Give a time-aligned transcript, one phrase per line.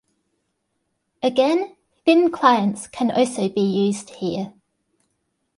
[1.21, 1.75] Again,
[2.07, 4.51] thin clients can also be used here.